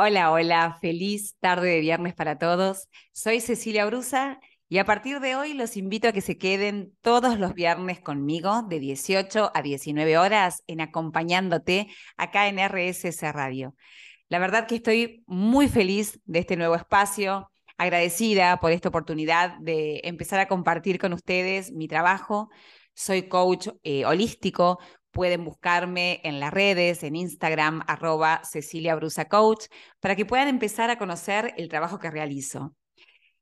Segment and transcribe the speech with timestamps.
[0.00, 2.88] Hola, hola, feliz tarde de viernes para todos.
[3.10, 7.36] Soy Cecilia Brusa y a partir de hoy los invito a que se queden todos
[7.40, 13.74] los viernes conmigo de 18 a 19 horas en acompañándote acá en RSS Radio.
[14.28, 20.02] La verdad que estoy muy feliz de este nuevo espacio, agradecida por esta oportunidad de
[20.04, 22.50] empezar a compartir con ustedes mi trabajo.
[22.94, 24.78] Soy coach eh, holístico,
[25.18, 29.64] Pueden buscarme en las redes, en Instagram, arroba Cecilia Brusa Coach,
[29.98, 32.76] para que puedan empezar a conocer el trabajo que realizo.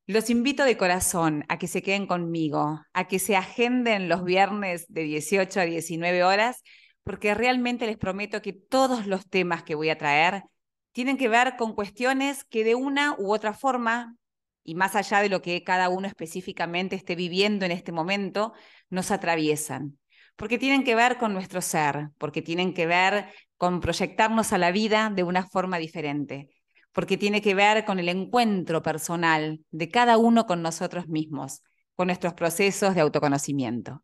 [0.07, 4.87] Los invito de corazón a que se queden conmigo, a que se agenden los viernes
[4.89, 6.63] de 18 a 19 horas,
[7.05, 10.45] porque realmente les prometo que todos los temas que voy a traer
[10.93, 14.17] tienen que ver con cuestiones que de una u otra forma,
[14.65, 18.55] y más allá de lo que cada uno específicamente esté viviendo en este momento,
[18.89, 19.99] nos atraviesan
[20.37, 23.27] porque tienen que ver con nuestro ser, porque tienen que ver
[23.57, 26.51] con proyectarnos a la vida de una forma diferente,
[26.93, 31.63] porque tiene que ver con el encuentro personal de cada uno con nosotros mismos,
[31.95, 34.03] con nuestros procesos de autoconocimiento.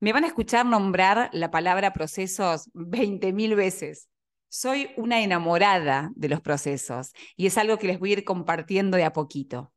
[0.00, 4.08] Me van a escuchar nombrar la palabra procesos 20.000 veces.
[4.48, 8.96] Soy una enamorada de los procesos y es algo que les voy a ir compartiendo
[8.96, 9.72] de a poquito.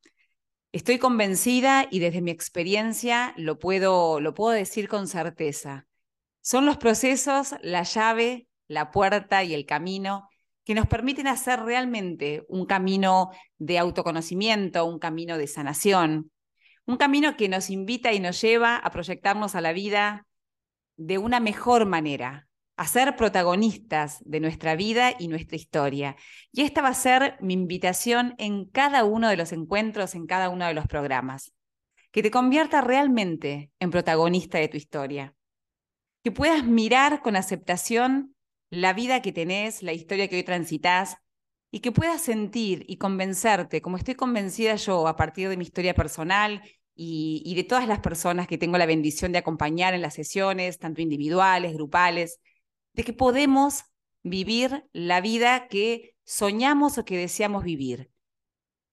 [0.74, 5.86] Estoy convencida y desde mi experiencia lo puedo, lo puedo decir con certeza.
[6.42, 10.28] Son los procesos la llave, la puerta y el camino
[10.64, 13.30] que nos permiten hacer realmente un camino
[13.60, 16.32] de autoconocimiento, un camino de sanación,
[16.88, 20.26] un camino que nos invita y nos lleva a proyectarnos a la vida
[20.98, 26.16] de una mejor manera, a ser protagonistas de nuestra vida y nuestra historia.
[26.52, 30.50] Y esta va a ser mi invitación en cada uno de los encuentros, en cada
[30.50, 31.54] uno de los programas.
[32.12, 35.36] Que te convierta realmente en protagonista de tu historia.
[36.24, 38.36] Que puedas mirar con aceptación
[38.70, 41.18] la vida que tenés, la historia que hoy transitas,
[41.70, 45.96] y que puedas sentir y convencerte, como estoy convencida yo a partir de mi historia
[45.96, 46.62] personal
[46.96, 50.78] y, y de todas las personas que tengo la bendición de acompañar en las sesiones,
[50.78, 52.40] tanto individuales, grupales,
[52.94, 53.84] de que podemos
[54.24, 58.10] vivir la vida que soñamos o que deseamos vivir.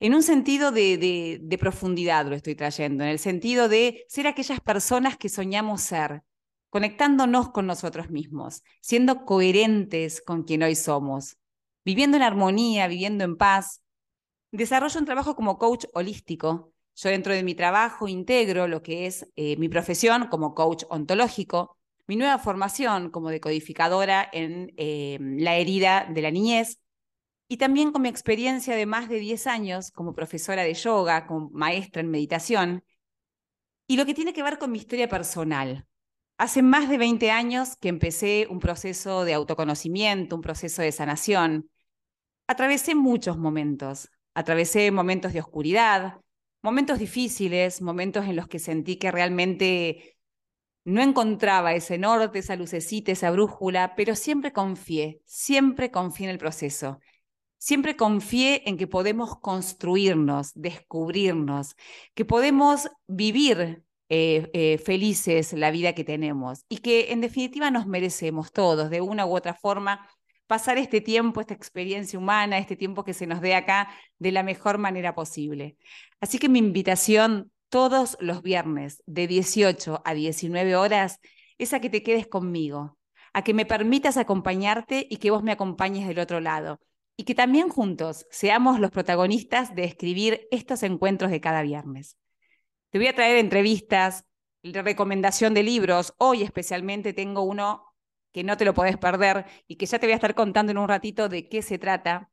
[0.00, 4.60] En un sentido de, de, profundidad lo estoy trayendo, en el sentido de ser aquellas
[4.60, 6.22] personas que soñamos ser,
[6.70, 11.36] conectándonos con nosotros mismos, siendo coherentes con quien hoy somos,
[11.84, 13.82] viviendo en armonía, viviendo en paz.
[14.52, 16.72] Desarrollo un trabajo como coach holístico.
[16.96, 21.76] Yo dentro de mi trabajo integro lo que es eh, mi profesión como coach ontológico,
[22.10, 26.80] mi nueva formación como decodificadora en eh, la herida de la niñez
[27.46, 31.50] y también con mi experiencia de más de 10 años como profesora de yoga, como
[31.50, 32.82] maestra en meditación,
[33.86, 35.86] y lo que tiene que ver con mi historia personal.
[36.36, 41.70] Hace más de 20 años que empecé un proceso de autoconocimiento, un proceso de sanación.
[42.48, 46.16] Atravesé muchos momentos, atravesé momentos de oscuridad,
[46.60, 50.16] momentos difíciles, momentos en los que sentí que realmente
[50.84, 56.38] no encontraba ese norte, esa lucecita, esa brújula, pero siempre confié, siempre confié en el
[56.38, 57.00] proceso.
[57.58, 61.76] Siempre confié en que podemos construirnos, descubrirnos,
[62.14, 67.86] que podemos vivir eh, eh, felices la vida que tenemos y que en definitiva nos
[67.86, 70.08] merecemos todos, de una u otra forma,
[70.46, 73.88] pasar este tiempo, esta experiencia humana, este tiempo que se nos dé acá
[74.18, 75.76] de la mejor manera posible.
[76.20, 81.20] Así que mi invitación todos los viernes de 18 a 19 horas
[81.56, 82.98] es a que te quedes conmigo,
[83.32, 86.80] a que me permitas acompañarte y que vos me acompañes del otro lado.
[87.16, 92.16] Y que también juntos seamos los protagonistas de escribir estos encuentros de cada viernes.
[92.90, 94.24] Te voy a traer entrevistas,
[94.62, 96.14] recomendación de libros.
[96.18, 97.84] Hoy especialmente tengo uno
[98.32, 100.78] que no te lo podés perder y que ya te voy a estar contando en
[100.78, 102.30] un ratito de qué se trata.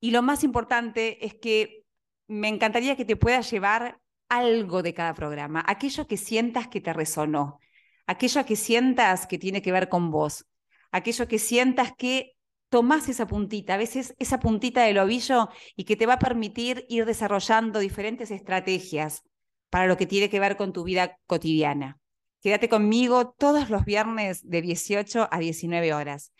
[0.00, 1.84] Y lo más importante es que
[2.28, 6.92] me encantaría que te puedas llevar algo de cada programa, aquello que sientas que te
[6.92, 7.58] resonó,
[8.06, 10.46] aquello que sientas que tiene que ver con vos,
[10.90, 12.34] aquello que sientas que
[12.68, 16.84] tomás esa puntita, a veces esa puntita del ovillo y que te va a permitir
[16.88, 19.22] ir desarrollando diferentes estrategias
[19.70, 21.98] para lo que tiene que ver con tu vida cotidiana.
[22.40, 26.32] Quédate conmigo todos los viernes de 18 a 19 horas.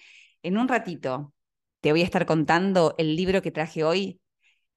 [0.43, 1.33] En un ratito
[1.81, 4.21] te voy a estar contando el libro que traje hoy,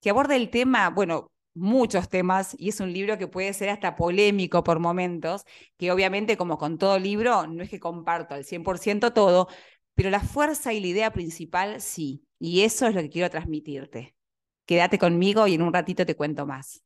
[0.01, 3.95] que aborda el tema, bueno, muchos temas y es un libro que puede ser hasta
[3.95, 5.45] polémico por momentos,
[5.77, 9.48] que obviamente como con todo libro no es que comparto al 100% todo,
[9.95, 14.15] pero la fuerza y la idea principal sí, y eso es lo que quiero transmitirte.
[14.65, 16.83] Quédate conmigo y en un ratito te cuento más.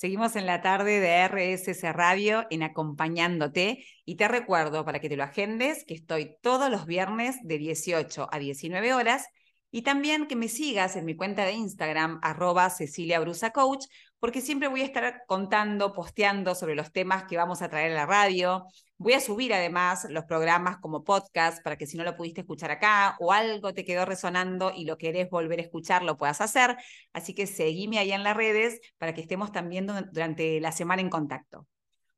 [0.00, 5.16] Seguimos en la tarde de RSS Radio en acompañándote y te recuerdo para que te
[5.18, 9.26] lo agendes que estoy todos los viernes de 18 a 19 horas
[9.70, 13.84] y también que me sigas en mi cuenta de Instagram arroba Cecilia Brusa Coach
[14.20, 17.94] porque siempre voy a estar contando, posteando sobre los temas que vamos a traer a
[17.94, 18.66] la radio.
[18.98, 22.70] Voy a subir además los programas como podcast para que si no lo pudiste escuchar
[22.70, 26.76] acá o algo te quedó resonando y lo querés volver a escuchar, lo puedas hacer.
[27.14, 31.08] Así que seguime ahí en las redes para que estemos también durante la semana en
[31.08, 31.66] contacto.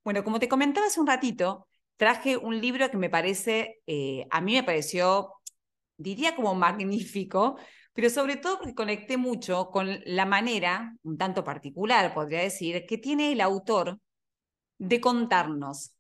[0.02, 4.40] Bueno, como te comentaba hace un ratito, traje un libro que me parece, eh, a
[4.40, 5.34] mí me pareció,
[5.96, 7.56] diría como magnífico,
[7.92, 12.98] pero sobre todo porque conecté mucho con la manera, un tanto particular, podría decir, que
[12.98, 13.98] tiene el autor
[14.78, 15.94] de contarnos,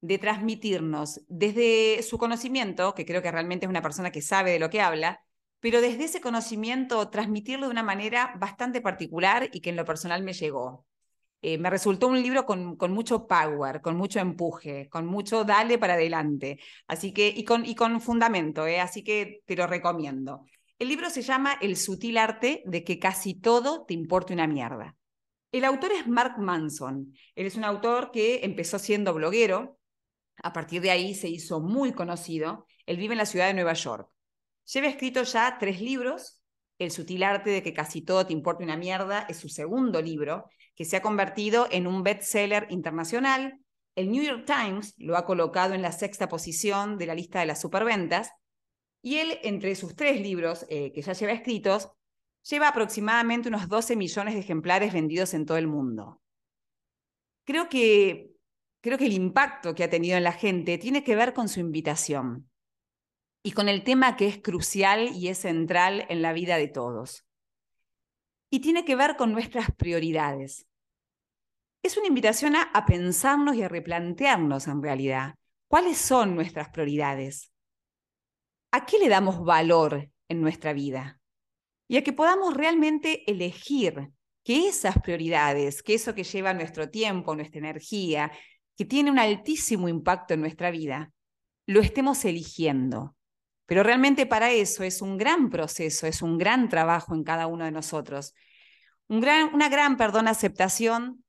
[0.00, 4.58] de transmitirnos desde su conocimiento, que creo que realmente es una persona que sabe de
[4.58, 5.24] lo que habla,
[5.60, 10.22] pero desde ese conocimiento transmitirlo de una manera bastante particular y que en lo personal
[10.22, 10.86] me llegó.
[11.40, 15.78] Eh, me resultó un libro con, con, mucho power, con mucho empuje, con mucho dale
[15.78, 18.80] para adelante, así que, y con, y con fundamento, ¿eh?
[18.80, 20.46] así que te lo recomiendo.
[20.80, 24.96] El libro se llama El sutil arte de que casi todo te importe una mierda.
[25.52, 27.14] El autor es Mark Manson.
[27.36, 29.78] Él es un autor que empezó siendo bloguero.
[30.42, 32.66] A partir de ahí se hizo muy conocido.
[32.86, 34.10] Él vive en la ciudad de Nueva York.
[34.72, 36.42] Lleva escrito ya tres libros.
[36.80, 40.50] El sutil arte de que casi todo te importe una mierda es su segundo libro,
[40.74, 43.60] que se ha convertido en un bestseller internacional.
[43.94, 47.46] El New York Times lo ha colocado en la sexta posición de la lista de
[47.46, 48.32] las superventas
[49.04, 51.90] y él, entre sus tres libros eh, que ya lleva escritos,
[52.48, 56.22] lleva aproximadamente unos 12 millones de ejemplares vendidos en todo el mundo.
[57.44, 58.32] Creo que,
[58.80, 61.60] creo que el impacto que ha tenido en la gente tiene que ver con su
[61.60, 62.48] invitación
[63.42, 67.26] y con el tema que es crucial y es central en la vida de todos.
[68.50, 70.66] Y tiene que ver con nuestras prioridades.
[71.82, 75.34] Es una invitación a, a pensarnos y a replantearnos en realidad
[75.68, 77.53] cuáles son nuestras prioridades.
[78.74, 81.20] ¿A qué le damos valor en nuestra vida?
[81.86, 84.10] Y a que podamos realmente elegir
[84.42, 88.32] que esas prioridades, que eso que lleva nuestro tiempo, nuestra energía,
[88.76, 91.12] que tiene un altísimo impacto en nuestra vida,
[91.66, 93.16] lo estemos eligiendo.
[93.66, 97.64] Pero realmente para eso es un gran proceso, es un gran trabajo en cada uno
[97.64, 98.34] de nosotros.
[99.06, 101.24] una gran, perdón, aceptación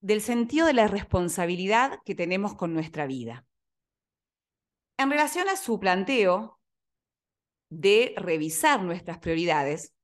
[0.00, 3.46] del sentido de la responsabilidad que tenemos con nuestra vida.
[4.98, 6.55] En relación a su planteo,
[7.68, 9.94] de revisar nuestras prioridades,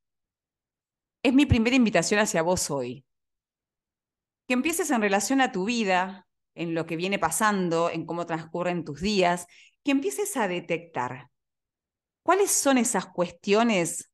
[1.23, 3.05] es mi primera invitación hacia vos hoy.
[4.47, 8.85] Que empieces en relación a tu vida, en lo que viene pasando, en cómo transcurren
[8.85, 9.47] tus días,
[9.85, 11.31] que empieces a detectar
[12.23, 14.11] cuáles son esas cuestiones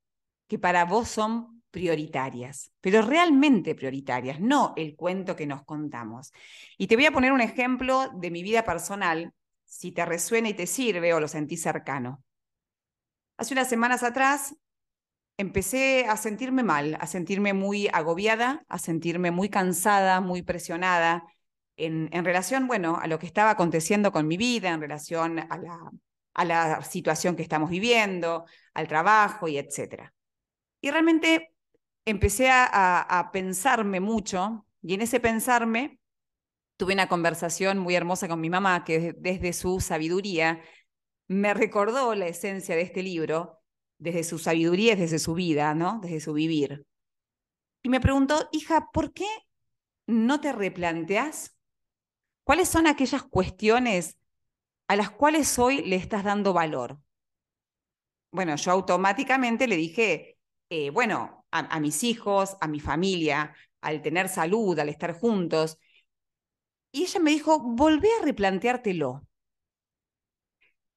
[0.47, 6.33] que para vos son prioritarias, pero realmente prioritarias, no el cuento que nos contamos.
[6.79, 9.33] Y te voy a poner un ejemplo de mi vida personal,
[9.65, 12.23] si te resuena y te sirve o lo sentís cercano.
[13.39, 14.57] Hace unas semanas atrás
[15.37, 21.25] empecé a sentirme mal, a sentirme muy agobiada, a sentirme muy cansada, muy presionada
[21.77, 25.93] en, relación, bueno, a lo que estaba aconteciendo con mi vida, en relación a la,
[26.35, 28.45] a la situación que estamos viviendo,
[28.75, 30.13] al trabajo y etcétera.
[30.81, 31.55] Y realmente
[32.05, 36.01] empecé a, a, pensarme mucho y en ese pensarme
[36.77, 40.61] tuve una conversación muy hermosa con mi mamá que desde su sabiduría
[41.29, 43.61] me recordó la esencia de este libro
[43.99, 46.01] desde su sabiduría, desde su vida, ¿no?
[46.01, 46.87] Desde su vivir.
[47.83, 49.27] Y me preguntó, hija, ¿por qué
[50.07, 51.57] no te replanteas
[52.45, 54.19] cuáles son aquellas cuestiones
[54.89, 56.99] a las cuales hoy le estás dando valor?
[58.33, 60.39] Bueno, yo automáticamente le dije,
[60.71, 65.79] eh, bueno, a mis hijos, a mi familia, al tener salud, al estar juntos.
[66.93, 69.28] Y ella me dijo, volvé a replanteártelo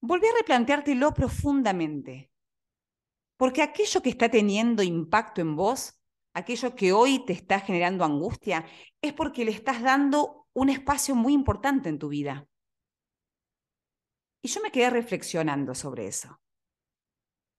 [0.02, 2.30] volví a replanteártelo profundamente.
[3.38, 6.00] Porque aquello que está teniendo impacto en vos,
[6.34, 8.66] aquello que hoy te está generando angustia,
[9.00, 12.46] es porque le estás dando un espacio muy importante en tu vida.
[14.44, 16.40] Y yo me quedé reflexionando sobre eso.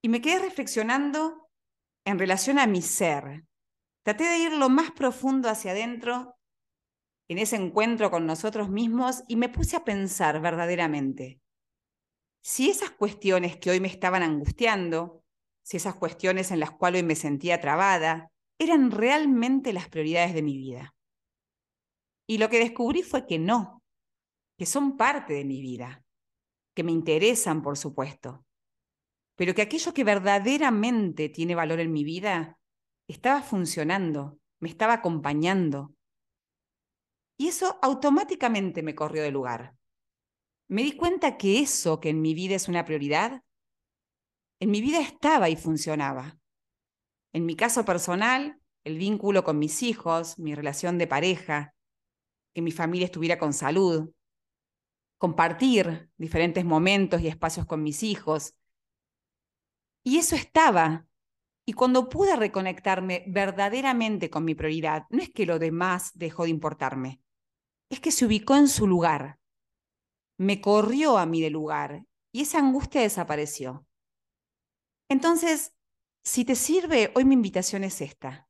[0.04, 1.50] Y me quedé reflexionando
[2.06, 3.46] en relación a mi ser.
[4.04, 6.36] Traté de ir lo más profundo hacia adentro
[7.30, 11.43] en ese encuentro con nosotros mismos y me puse a pensar verdaderamente
[12.44, 15.24] si esas cuestiones que hoy me estaban angustiando,
[15.64, 20.44] si esas cuestiones en las cuales hoy me sentía trabada, eran realmente las prioridades de
[20.44, 20.94] mi vida.
[22.28, 23.82] Y lo que descubrí fue que no,
[24.58, 26.04] que son parte de mi vida,
[26.76, 28.46] que me interesan, por supuesto,
[29.36, 32.60] pero que aquello que verdaderamente tiene valor en mi vida
[33.08, 35.96] estaba funcionando, me estaba acompañando,
[37.36, 39.76] Y eso automáticamente me corrió del lugar.
[40.74, 43.44] Me di cuenta que eso que en mi vida es una prioridad,
[44.60, 46.40] en mi vida estaba y funcionaba.
[47.32, 51.76] En mi caso personal, el vínculo con mis hijos, mi relación de pareja,
[52.56, 54.16] que mi familia estuviera con salud,
[55.20, 58.56] compartir diferentes momentos y espacios con mis hijos.
[60.04, 61.06] Y eso estaba.
[61.68, 66.50] Y cuando pude reconectarme verdaderamente con mi prioridad, no es que lo demás dejó de
[66.50, 67.22] importarme,
[67.92, 69.40] es que se ubicó en su lugar,
[70.44, 73.86] me corrió a mí del lugar y esa angustia desapareció.
[75.10, 75.74] Entonces,
[76.24, 78.48] si te sirve, hoy mi invitación es esta.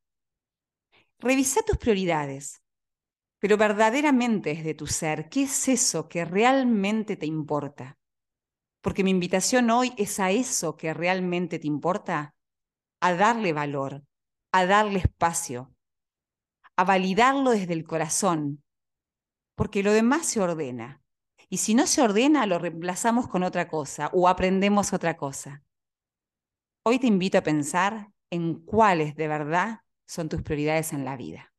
[1.18, 2.62] Revisa tus prioridades,
[3.38, 5.28] pero verdaderamente es de tu ser.
[5.28, 7.98] ¿Qué es eso que realmente te importa?
[8.80, 12.34] Porque mi invitación hoy es a eso que realmente te importa,
[13.00, 14.04] a darle valor,
[14.52, 15.74] a darle espacio,
[16.76, 18.62] a validarlo desde el corazón,
[19.54, 21.03] porque lo demás se ordena.
[21.48, 25.62] Y si no se ordena, lo reemplazamos con otra cosa o aprendemos otra cosa.
[26.82, 31.52] Hoy te invito a pensar en cuáles de verdad son tus prioridades en la vida.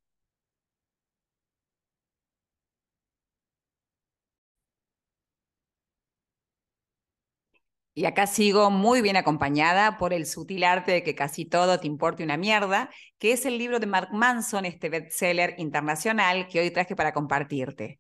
[7.98, 11.88] Y acá sigo muy bien acompañada por el sutil arte de que casi todo te
[11.88, 12.90] importe una mierda,
[13.20, 18.00] que es el libro de Mark Manson, este bestseller internacional que hoy traje para compartirte,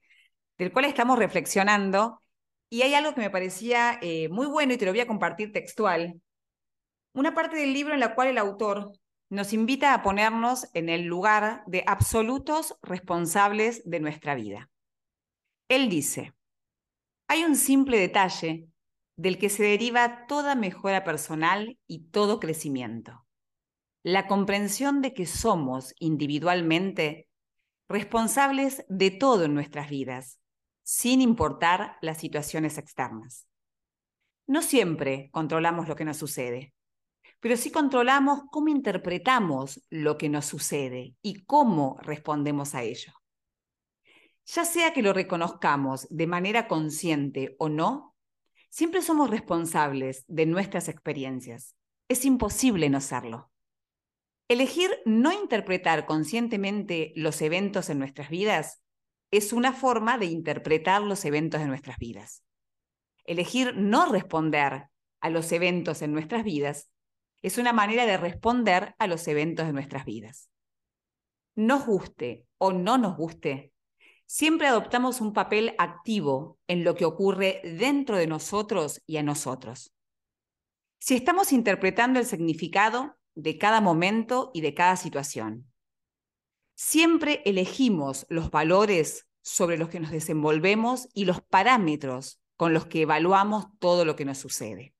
[0.58, 2.20] del cual estamos reflexionando.
[2.70, 5.52] Y hay algo que me parecía eh, muy bueno y te lo voy a compartir
[5.52, 6.22] textual.
[7.14, 8.92] Una parte del libro en la cual el autor
[9.30, 14.70] nos invita a ponernos en el lugar de absolutos responsables de nuestra vida.
[15.68, 16.34] Él dice,
[17.28, 18.68] hay un simple detalle
[19.18, 23.26] del que se deriva toda mejora personal y todo crecimiento.
[24.04, 27.28] La comprensión de que somos individualmente
[27.88, 30.40] responsables de todo en nuestras vidas,
[30.86, 33.48] sin importar las situaciones externas.
[34.46, 36.75] No siempre controlamos lo que nos sucede,
[37.39, 43.13] pero sí controlamos cómo interpretamos lo que nos sucede y cómo respondemos a ello.
[44.46, 48.15] Ya sea que lo reconozcamos de manera consciente o no,
[48.70, 51.75] siempre somos responsables de nuestras experiencias.
[52.08, 53.51] Es imposible no serlo.
[54.48, 58.85] Elegir no interpretar conscientemente los eventos en nuestras vidas
[59.32, 62.44] es una forma de interpretar los eventos de nuestras vidas.
[63.25, 64.89] Elegir no responder
[65.20, 66.89] a los eventos en nuestras vidas
[67.41, 70.50] es una manera de responder a los eventos de nuestras vidas.
[71.55, 73.74] Nos guste o no nos guste,
[74.25, 79.94] siempre adoptamos un papel activo en lo que ocurre dentro de nosotros y a nosotros.
[81.00, 85.72] Si estamos interpretando el significado de cada momento y de cada situación,
[86.75, 93.01] siempre elegimos los valores sobre los que nos desenvolvemos y los parámetros con los que
[93.01, 94.94] evaluamos todo lo que nos sucede.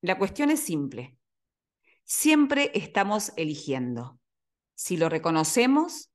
[0.00, 1.16] La cuestión es simple.
[2.04, 4.18] Siempre estamos eligiendo
[4.74, 6.10] si lo reconocemos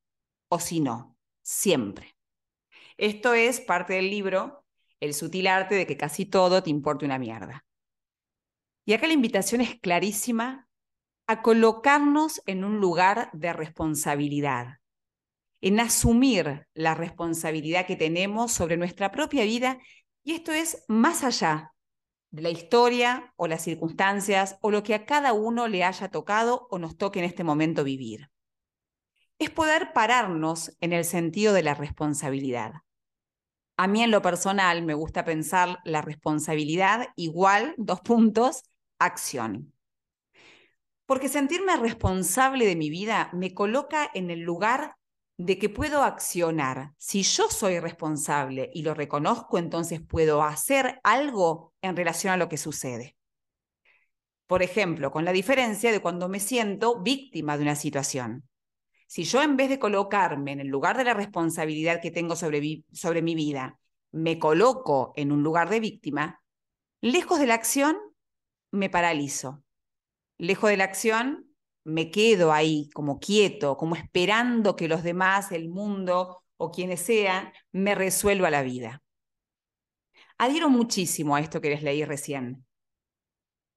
[0.47, 2.15] o si no, siempre.
[2.97, 4.65] Esto es parte del libro
[4.99, 7.65] El sutil arte de que casi todo te importe una mierda.
[8.85, 10.69] Y acá la invitación es clarísima
[11.27, 14.79] a colocarnos en un lugar de responsabilidad,
[15.61, 19.79] en asumir la responsabilidad que tenemos sobre nuestra propia vida,
[20.23, 21.73] y esto es más allá
[22.31, 26.67] de la historia o las circunstancias o lo que a cada uno le haya tocado
[26.71, 28.31] o nos toque en este momento vivir.
[29.37, 32.73] Es poder pararnos en el sentido de la responsabilidad.
[33.77, 38.63] A mí en lo personal me gusta pensar la responsabilidad igual, dos puntos,
[38.99, 39.73] acción.
[41.05, 44.95] Porque sentirme responsable de mi vida me coloca en el lugar
[45.37, 46.93] de que puedo accionar.
[46.97, 52.49] Si yo soy responsable y lo reconozco, entonces puedo hacer algo en relación a lo
[52.49, 53.17] que sucede.
[54.47, 58.47] Por ejemplo, con la diferencia de cuando me siento víctima de una situación.
[59.07, 62.83] Si yo en vez de colocarme en el lugar de la responsabilidad que tengo sobre,
[62.91, 63.79] sobre mi vida,
[64.11, 66.41] me coloco en un lugar de víctima,
[67.01, 67.97] lejos de la acción,
[68.71, 69.62] me paralizo.
[70.43, 75.69] Lejos de la acción, me quedo ahí como quieto, como esperando que los demás, el
[75.69, 79.01] mundo o quienes sean, me resuelva la vida.
[80.37, 82.65] Adhiero muchísimo a esto que les leí recién.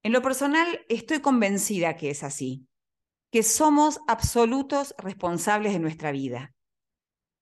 [0.03, 2.67] En lo personal, estoy convencida que es así,
[3.31, 6.53] que somos absolutos responsables de nuestra vida.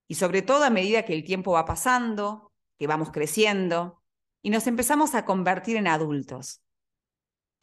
[0.07, 4.03] Y sobre todo a medida que el tiempo va pasando, que vamos creciendo
[4.43, 6.61] y nos empezamos a convertir en adultos.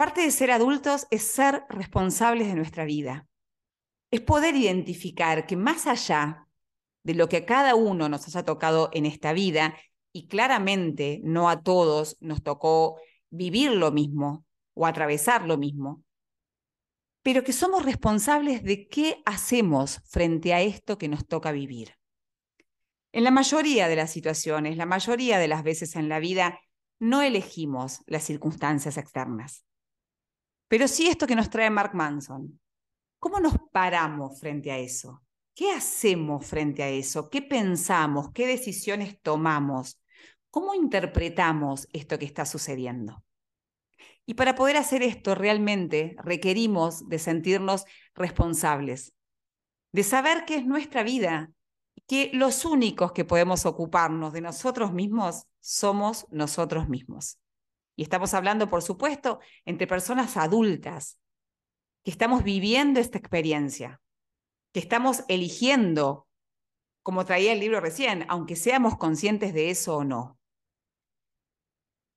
[0.03, 3.29] Parte de ser adultos es ser responsables de nuestra vida.
[4.11, 6.49] Es poder identificar que más allá
[7.05, 9.77] de lo que a cada uno nos haya tocado en esta vida,
[10.13, 14.45] y claramente no a todos nos tocó vivir lo mismo
[14.75, 16.03] o atravesar lo mismo,
[17.23, 21.95] pero que somos responsables de qué hacemos frente a esto que nos toca vivir.
[23.13, 26.59] En la mayoría de las situaciones, la mayoría de las veces en la vida,
[26.99, 29.65] no elegimos las circunstancias externas.
[30.73, 32.59] Pero sí esto que nos trae Mark Manson.
[33.19, 35.23] ¿Cómo nos paramos frente a eso?
[35.55, 37.29] ¿Qué hacemos frente a eso?
[37.29, 38.31] ¿Qué pensamos?
[38.33, 40.01] ¿Qué decisiones tomamos?
[40.49, 43.23] ¿Cómo interpretamos esto que está sucediendo?
[44.25, 49.13] Y para poder hacer esto realmente requerimos de sentirnos responsables,
[49.93, 51.51] de saber que es nuestra vida,
[52.07, 57.42] que los únicos que podemos ocuparnos de nosotros mismos somos nosotros mismos.
[58.03, 61.19] Estamos hablando, por supuesto, entre personas adultas,
[62.05, 64.01] que estamos viviendo esta experiencia,
[64.73, 66.27] que estamos eligiendo,
[67.03, 70.39] como traía el libro recién, aunque seamos conscientes de eso o no.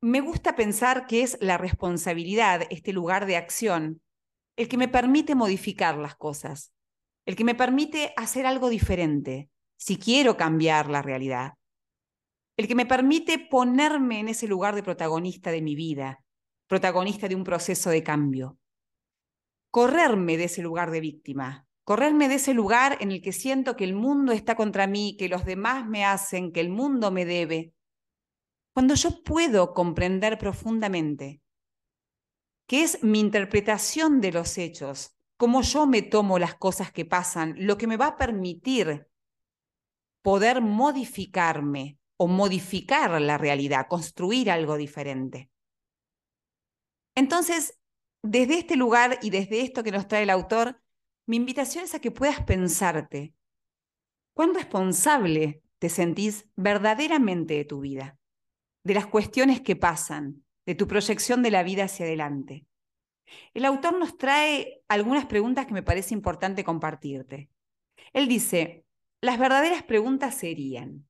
[0.01, 4.01] Me gusta pensar que es la responsabilidad, este lugar de acción,
[4.55, 6.73] el que me permite modificar las cosas,
[7.25, 11.53] el que me permite hacer algo diferente, si quiero cambiar la realidad,
[12.57, 16.23] el que me permite ponerme en ese lugar de protagonista de mi vida,
[16.67, 18.57] protagonista de un proceso de cambio,
[19.71, 23.83] correrme de ese lugar de víctima, correrme de ese lugar en el que siento que
[23.83, 27.73] el mundo está contra mí, que los demás me hacen, que el mundo me debe,
[28.73, 31.41] cuando yo puedo comprender profundamente
[32.67, 37.53] que es mi interpretación de los hechos, cómo yo me tomo las cosas que pasan,
[37.57, 39.07] lo que me va a permitir
[40.23, 45.49] poder modificarme o modificar la realidad, construir algo diferente.
[47.15, 47.79] Entonces,
[48.21, 50.81] desde este lugar y desde esto que nos trae el autor,
[51.27, 53.33] mi invitación es a que puedas pensarte,
[54.33, 58.17] ¿cuán responsable te sentís verdaderamente de tu vida?
[58.85, 62.67] de las cuestiones que pasan, de tu proyección de la vida hacia adelante.
[63.55, 67.49] El autor nos trae algunas preguntas que me parece importante compartirte.
[68.13, 68.85] Él dice,
[69.21, 71.07] las verdaderas preguntas serían,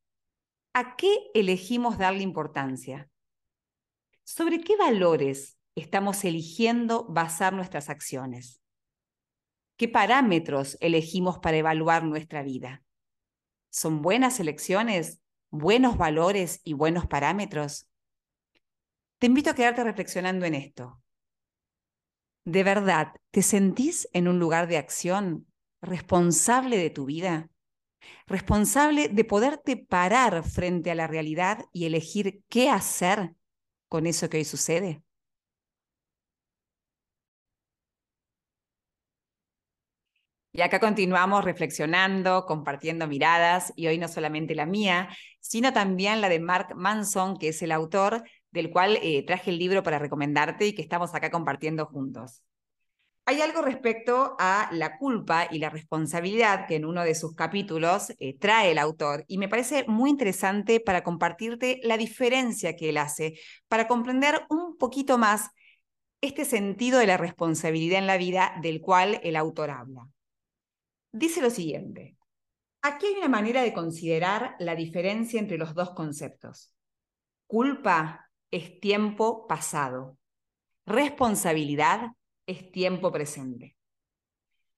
[0.76, 3.10] ¿a qué elegimos darle importancia?
[4.26, 8.62] ¿Sobre qué valores estamos eligiendo basar nuestras acciones?
[9.78, 12.84] ¿Qué parámetros elegimos para evaluar nuestra vida?
[13.70, 17.88] ¿Son buenas elecciones buenos valores y buenos parámetros?
[19.20, 21.02] Te invito a quedarte reflexionando en esto.
[22.44, 25.48] ¿De verdad te sentís en un lugar de acción
[25.82, 27.50] responsable de tu vida?
[28.28, 33.36] ¿Responsable de poderte parar frente a la realidad y elegir qué hacer
[33.88, 35.04] con eso que hoy sucede?
[40.54, 45.10] Y acá continuamos reflexionando, compartiendo miradas, y hoy no solamente la mía,
[45.41, 49.60] sino también la de Mark Manson, que es el autor del cual eh, traje el
[49.60, 52.41] libro para recomendarte y que estamos acá compartiendo juntos.
[53.28, 58.12] Hay algo respecto a la culpa y la responsabilidad que en uno de sus capítulos
[58.20, 62.98] eh, trae el autor y me parece muy interesante para compartirte la diferencia que él
[62.98, 65.50] hace, para comprender un poquito más
[66.22, 70.08] este sentido de la responsabilidad en la vida del cual el autor habla
[71.16, 72.18] dice lo siguiente.
[72.82, 76.72] Aquí hay una manera de considerar la diferencia entre los dos conceptos.
[77.48, 80.18] Culpa es tiempo pasado.
[80.86, 82.12] Responsabilidad
[82.48, 83.76] es tiempo presente.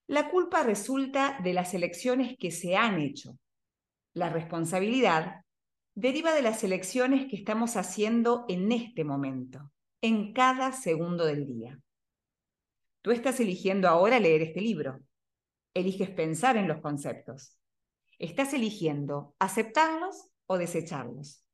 [0.06, 3.38] La culpa resulta de las elecciones que se han hecho.
[4.14, 5.42] La responsabilidad
[5.94, 11.78] deriva de las elecciones que estamos haciendo en este momento, en cada segundo del día.
[13.02, 15.00] Tú estás eligiendo ahora leer este libro
[15.78, 17.56] eliges pensar en los conceptos.
[18.18, 21.44] Estás eligiendo aceptarlos o desecharlos.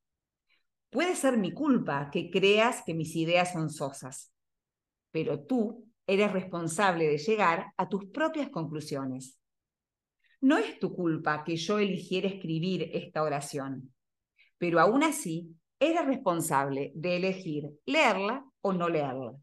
[0.91, 4.33] Puede ser mi culpa que creas que mis ideas son sosas,
[5.11, 9.39] pero tú eres responsable de llegar a tus propias conclusiones.
[10.41, 13.95] No es tu culpa que yo eligiera escribir esta oración,
[14.59, 19.35] pero aún así eres responsable de elegir leerla o no leerla.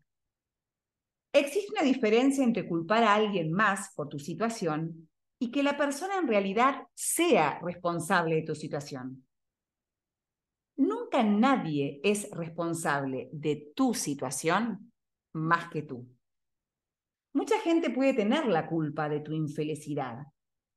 [1.33, 6.17] Existe una diferencia entre culpar a alguien más por tu situación y que la persona
[6.17, 9.25] en realidad sea responsable de tu situación.
[10.75, 14.91] Nunca nadie es responsable de tu situación
[15.33, 16.07] más que tú.
[17.33, 20.27] Mucha gente puede tener la culpa de tu infelicidad,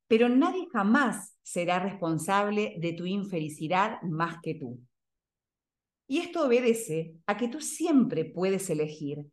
[0.07, 4.79] pero nadie jamás será responsable de tu infelicidad más que tú.
[6.07, 9.25] Y esto obedece a que tú siempre puedes elegir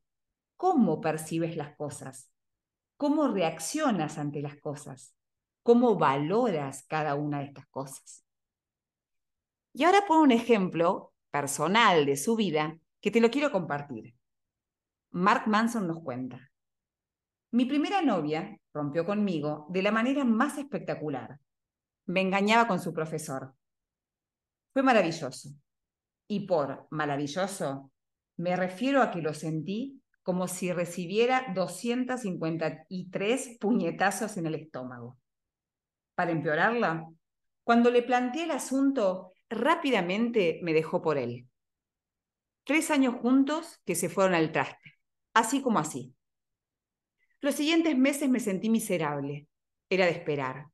[0.56, 2.30] cómo percibes las cosas,
[2.96, 5.14] cómo reaccionas ante las cosas.
[5.62, 8.24] cómo valoras cada una de estas cosas.
[9.72, 14.14] Y ahora pongo un ejemplo personal de su vida que te lo quiero compartir.
[15.10, 16.51] Mark Manson nos cuenta.
[17.52, 21.38] Mi primera novia rompió conmigo de la manera más espectacular.
[22.06, 23.54] Me engañaba con su profesor.
[24.72, 25.50] Fue maravilloso.
[26.26, 27.92] Y por maravilloso
[28.38, 35.18] me refiero a que lo sentí como si recibiera 253 puñetazos en el estómago.
[36.14, 37.06] Para empeorarla,
[37.64, 41.46] cuando le planteé el asunto, rápidamente me dejó por él.
[42.64, 44.94] Tres años juntos que se fueron al traste,
[45.34, 46.14] así como así.
[47.42, 49.48] Los siguientes meses me sentí miserable,
[49.90, 50.68] era de esperar,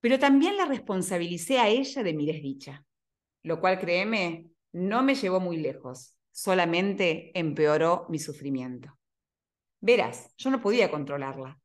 [0.00, 2.84] pero también la responsabilicé a ella de mi desdicha,
[3.44, 8.98] lo cual, créeme, no me llevó muy lejos, solamente empeoró mi sufrimiento.
[9.80, 11.60] Verás, yo no podía controlarla.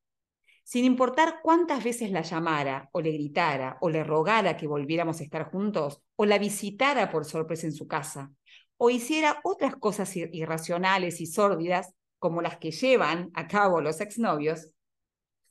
[0.64, 5.24] Sin importar cuántas veces la llamara, o le gritara, o le rogara que volviéramos a
[5.24, 8.32] estar juntos, o la visitara por sorpresa en su casa,
[8.78, 14.70] o hiciera otras cosas irracionales y sórdidas, como las que llevan a cabo los exnovios,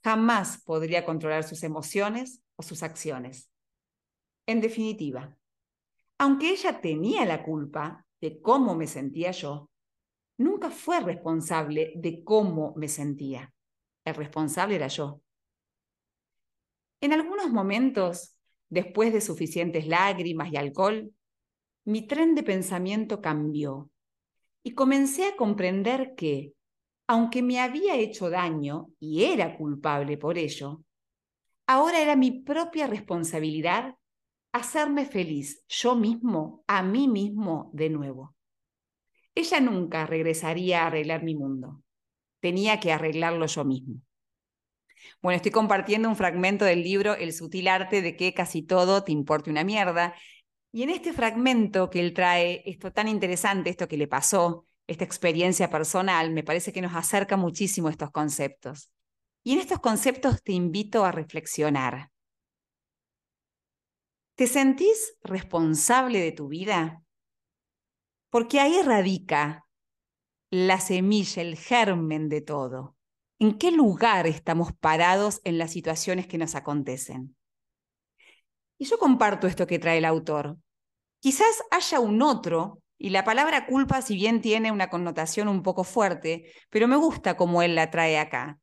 [0.05, 3.51] jamás podría controlar sus emociones o sus acciones.
[4.47, 5.37] En definitiva,
[6.19, 9.71] aunque ella tenía la culpa de cómo me sentía yo,
[10.37, 13.53] nunca fue responsable de cómo me sentía.
[14.05, 15.21] El responsable era yo.
[17.01, 18.37] En algunos momentos,
[18.69, 21.13] después de suficientes lágrimas y alcohol,
[21.85, 23.91] mi tren de pensamiento cambió
[24.63, 26.53] y comencé a comprender que,
[27.09, 30.85] aunque me había hecho daño y era culpable por ello,
[31.67, 33.95] ahora era mi propia responsabilidad
[34.53, 38.37] hacerme feliz yo mismo, a mí mismo de nuevo.
[39.35, 41.83] Ella nunca regresaría a arreglar mi mundo.
[42.41, 44.01] Tenía que arreglarlo yo mismo.
[45.23, 49.13] Bueno, estoy compartiendo un fragmento del libro El sutil arte de que casi todo te
[49.13, 50.15] importe una mierda.
[50.73, 55.05] Y en este fragmento que él trae, esto tan interesante, esto que le pasó, esta
[55.05, 58.91] experiencia personal, me parece que nos acerca muchísimo estos conceptos.
[59.45, 62.11] Y en estos conceptos te invito a reflexionar.
[64.35, 67.03] ¿Te sentís responsable de tu vida?
[68.31, 69.67] Porque ahí radica
[70.51, 72.97] la semilla, el germen de todo.
[73.39, 77.37] ¿En qué lugar estamos parados en las situaciones que nos acontecen?
[78.79, 80.57] Y yo comparto esto que trae el autor.
[81.21, 85.85] Quizás haya un otro, y la palabra culpa, si bien tiene una connotación un poco
[85.85, 88.59] fuerte, pero me gusta cómo él la trae acá.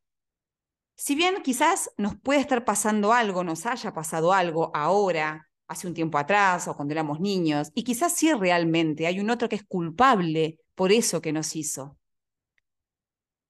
[0.96, 5.94] Si bien quizás nos puede estar pasando algo, nos haya pasado algo ahora, hace un
[5.94, 9.64] tiempo atrás o cuando éramos niños, y quizás sí realmente hay un otro que es
[9.64, 11.98] culpable por eso que nos hizo.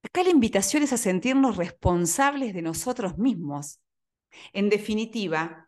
[0.03, 3.79] Acá la invitación es a sentirnos responsables de nosotros mismos.
[4.53, 5.67] En definitiva,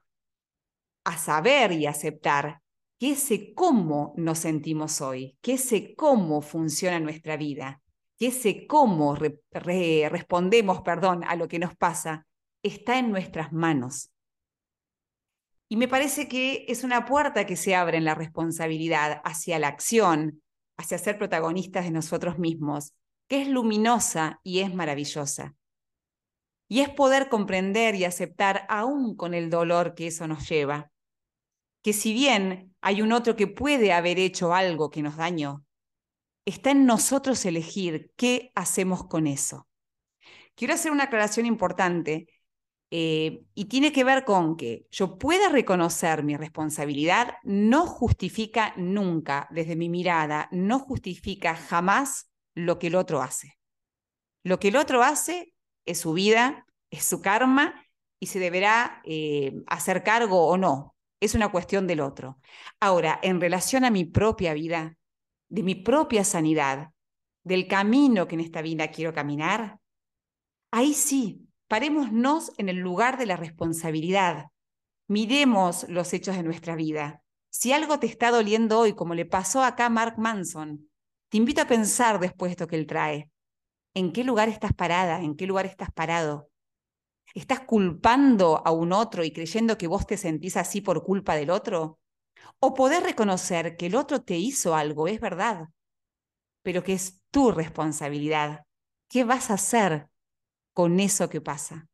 [1.04, 2.62] a saber y aceptar
[3.00, 7.82] que ese cómo nos sentimos hoy, que ese cómo funciona nuestra vida,
[8.18, 12.26] que ese cómo respondemos, perdón, a lo que nos pasa,
[12.64, 14.12] está en nuestras manos.
[15.70, 19.68] Y me parece que es una puerta que se abre en la responsabilidad hacia la
[19.68, 20.42] acción,
[20.78, 22.94] hacia ser protagonistas de nosotros mismos,
[23.28, 25.56] que es luminosa y es maravillosa.
[26.70, 30.92] Y es poder comprender y aceptar aún con el dolor que eso nos lleva,
[31.82, 35.66] que si bien hay un otro que puede haber hecho algo que nos dañó,
[36.46, 39.68] está en nosotros elegir qué hacemos con eso.
[40.56, 42.28] Quiero hacer una aclaración importante
[42.90, 49.48] eh, y tiene que ver con que yo pueda reconocer mi responsabilidad, no justifica nunca,
[49.52, 53.60] desde mi mirada, no justifica jamás lo que el otro hace.
[54.44, 55.54] Lo que el otro hace
[55.86, 57.86] es su vida, es su karma
[58.20, 60.96] y se deberá eh, hacer cargo o no.
[61.20, 62.40] Es una cuestión del otro.
[62.80, 64.98] Ahora, en relación a mi propia vida,
[65.50, 66.92] de mi propia sanidad,
[67.44, 69.80] del camino que en esta vida quiero caminar,
[70.72, 74.52] ahí sí Parémonos en el lugar de la responsabilidad.
[75.08, 77.22] Miremos los hechos de nuestra vida.
[77.50, 80.90] Si algo te está doliendo hoy, como le pasó acá a Mark Manson,
[81.30, 83.30] te invito a pensar después de esto que él trae.
[83.94, 85.22] ¿En qué lugar estás parada?
[85.22, 86.50] ¿En qué lugar estás parado?
[87.38, 91.52] ¿Estás culpando a un otro y creyendo que vos te sentís así por culpa del
[91.52, 92.00] otro?
[92.60, 95.70] ¿O poder reconocer que el otro te hizo algo, es verdad,
[96.64, 98.66] pero que es tu responsabilidad?
[99.08, 100.08] ¿Qué vas a hacer
[100.74, 101.88] con eso que pasa.